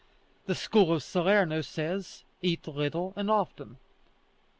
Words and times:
The 0.47 0.55
school 0.55 0.91
of 0.91 1.03
Salerno 1.03 1.61
says, 1.61 2.23
"Eat 2.41 2.67
little 2.67 3.13
and 3.15 3.29
often." 3.29 3.77